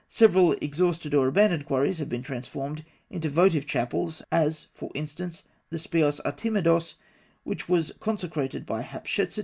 Several 0.09 0.53
exhausted 0.53 1.13
or 1.13 1.27
abandoned 1.27 1.67
quarries 1.67 1.99
have 1.99 2.09
been 2.09 2.23
transformed 2.23 2.83
into 3.11 3.29
votive 3.29 3.67
chapels; 3.67 4.23
as, 4.31 4.65
for 4.73 4.89
instance, 4.95 5.43
the 5.69 5.77
Speos 5.77 6.19
Artemidos, 6.25 6.95
which 7.43 7.69
was 7.69 7.91
consecrated 7.99 8.65
by 8.65 8.81
Hatshepsut, 8.81 9.35
Thothmes 9.35 9.37
III. 9.37 9.39